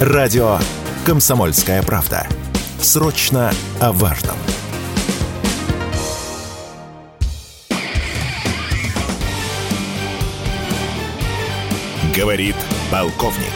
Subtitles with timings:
[0.00, 0.56] Радио
[1.06, 2.26] «Комсомольская правда».
[2.78, 3.50] Срочно
[3.82, 4.36] о важном.
[12.16, 12.56] Говорит
[12.90, 13.52] полковник.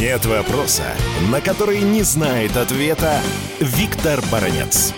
[0.00, 0.82] Нет вопроса,
[1.30, 3.20] на который не знает ответа
[3.60, 4.92] Виктор Баранец.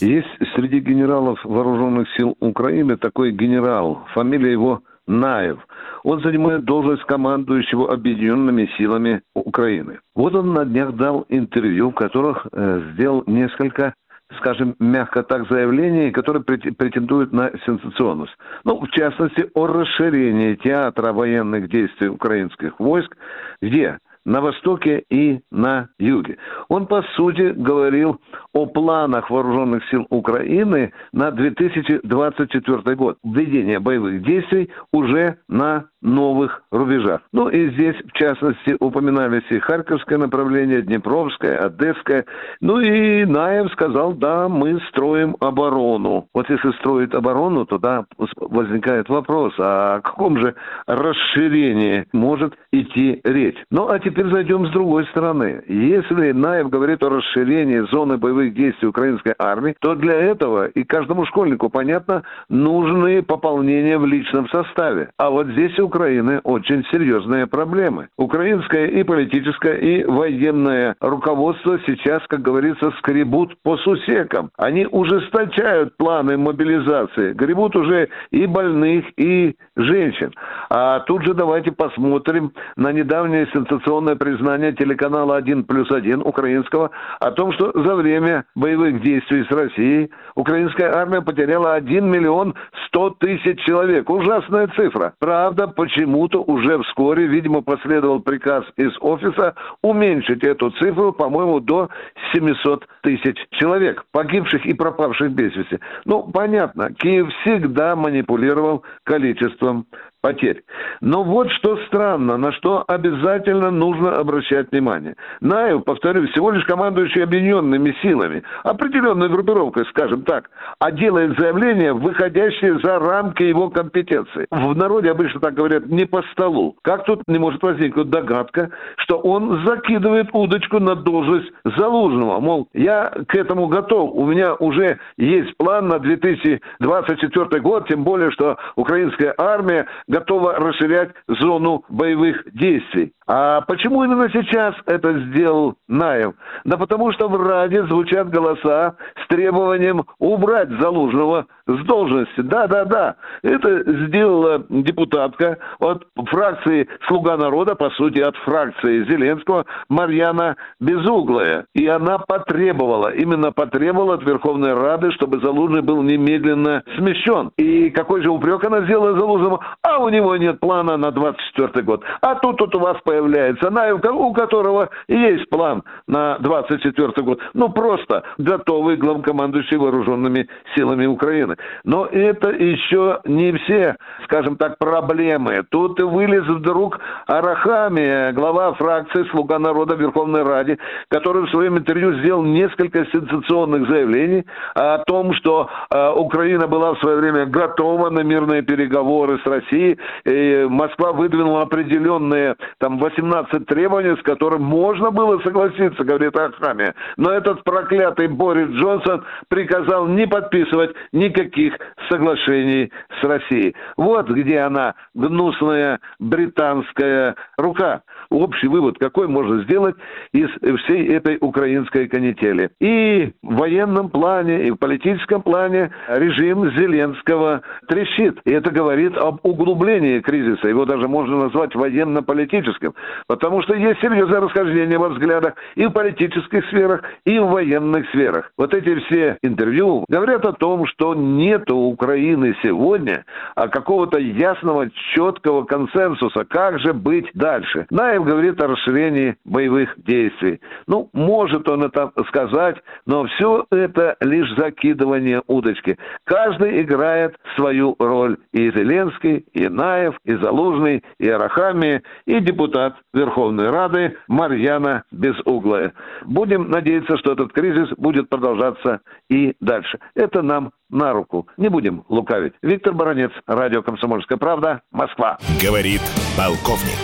[0.00, 0.26] Есть
[0.56, 5.58] среди генералов вооруженных сил Украины такой генерал, фамилия его Наев.
[6.04, 9.98] Он занимает должность командующего объединенными силами Украины.
[10.14, 13.94] Вот он на днях дал интервью, в которых э, сделал несколько
[14.38, 18.32] скажем, мягко так, заявлений, которые претендуют на сенсационность.
[18.64, 23.16] Ну, в частности, о расширении театра военных действий украинских войск,
[23.60, 26.38] где на востоке и на юге.
[26.70, 28.20] Он, по сути, говорил
[28.54, 33.18] о планах вооруженных сил Украины на 2024 год.
[33.24, 37.20] Введение боевых действий уже на новых рубежах.
[37.32, 42.24] Ну и здесь, в частности, упоминались и Харьковское направление, Днепровское, Одесское.
[42.60, 46.28] Ну и Наев сказал, да, мы строим оборону.
[46.32, 48.04] Вот если строить оборону, то да,
[48.36, 50.54] возникает вопрос, а о каком же
[50.86, 53.58] расширении может идти речь?
[53.70, 55.62] Ну а теперь зайдем с другой стороны.
[55.68, 61.24] Если Наев говорит о расширении зоны боевых действий украинской армии, то для этого и каждому
[61.26, 65.10] школьнику, понятно, нужны пополнения в личном составе.
[65.16, 68.08] А вот здесь у Украины очень серьезные проблемы.
[68.16, 74.50] Украинское и политическое, и военное руководство сейчас, как говорится, скребут по сусекам.
[74.56, 80.32] Они ужесточают планы мобилизации, гребут уже и больных, и женщин.
[80.70, 87.30] А тут же давайте посмотрим на недавнее сенсационное признание телеканала 1 плюс 1 украинского о
[87.32, 92.54] том, что за время боевых действий с Россией украинская армия потеряла 1 миллион
[92.88, 94.08] 100 тысяч человек.
[94.10, 95.14] Ужасная цифра.
[95.18, 101.88] Правда, почему-то уже вскоре, видимо, последовал приказ из офиса уменьшить эту цифру, по-моему, до
[102.32, 105.78] 700 тысяч человек, погибших и пропавших без вести.
[106.04, 109.86] Ну, понятно, Киев всегда манипулировал количеством
[110.20, 110.62] потерь.
[111.00, 115.16] Но вот что странно, на что обязательно нужно обращать внимание.
[115.40, 122.78] Наев, повторю, всего лишь командующий объединенными силами, определенной группировкой, скажем так, а делает заявления, выходящие
[122.80, 124.46] за рамки его компетенции.
[124.50, 126.76] В народе обычно так говорят, не по столу.
[126.82, 132.40] Как тут не может возникнуть догадка, что он закидывает удочку на должность Залужного?
[132.40, 138.30] Мол, я к этому готов, у меня уже есть план на 2024 год, тем более,
[138.30, 143.12] что украинская армия готова расширять зону боевых действий.
[143.32, 146.34] А почему именно сейчас это сделал Наев?
[146.64, 152.40] Да потому что в Раде звучат голоса с требованием убрать Залужного с должности.
[152.40, 161.66] Да-да-да, это сделала депутатка от фракции «Слуга народа», по сути, от фракции Зеленского, Марьяна Безуглая.
[161.72, 167.52] И она потребовала, именно потребовала от Верховной Рады, чтобы Залужный был немедленно смещен.
[167.56, 169.60] И какой же упрек она сделала Залужному?
[169.82, 172.02] А у него нет плана на 24 год.
[172.20, 177.40] А тут, тут у вас появляется Наев, у которого есть план на 24 год.
[177.54, 181.56] Ну, просто готовый главкомандующий вооруженными силами Украины.
[181.84, 185.64] Но это еще не все, скажем так, проблемы.
[185.70, 190.78] Тут вылез вдруг Арахами, глава фракции «Слуга народа» Верховной Раде,
[191.08, 194.44] который в своем интервью сделал несколько сенсационных заявлений
[194.74, 199.89] о том, что э, Украина была в свое время готова на мирные переговоры с Россией.
[200.24, 206.94] И Москва выдвинула определенные там 18 требований, с которыми можно было согласиться, говорит Ахаме.
[207.16, 211.74] Но этот проклятый Борис Джонсон приказал не подписывать никаких
[212.10, 213.74] соглашений с Россией.
[213.96, 218.02] Вот где она, гнусная британская рука.
[218.30, 219.96] Общий вывод какой можно сделать
[220.32, 220.48] из
[220.82, 222.70] всей этой украинской канители.
[222.80, 228.38] И в военном плане, и в политическом плане режим Зеленского трещит.
[228.44, 230.68] И это говорит об углублении кризиса.
[230.68, 232.94] Его даже можно назвать военно-политическим.
[233.26, 238.52] Потому что есть серьезное расхождение во взглядах и в политических сферах, и в военных сферах.
[238.56, 243.24] Вот эти все интервью говорят о том, что нет у Украины сегодня
[243.54, 247.86] а какого-то ясного, четкого консенсуса, как же быть дальше.
[247.90, 250.60] Наев говорит о расширении боевых действий.
[250.86, 252.76] Ну, может он это сказать,
[253.06, 255.98] но все это лишь закидывание удочки.
[256.24, 258.36] Каждый играет свою роль.
[258.52, 265.92] И Зеленский, и Наев, и Залужный, и Арахами, и депутат Верховной Рады Марьяна Безуглая.
[266.24, 269.98] Будем надеяться, что этот кризис будет продолжаться и дальше.
[270.14, 271.46] Это нам на руку.
[271.56, 272.54] Не будем лукавить.
[272.62, 275.38] Виктор Баранец, Радио «Комсомольская правда», Москва.
[275.62, 276.02] Говорит
[276.36, 276.98] полковник.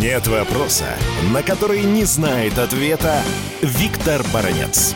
[0.00, 0.86] Нет вопроса,
[1.32, 3.22] на который не знает ответа
[3.62, 4.94] Виктор Баранец.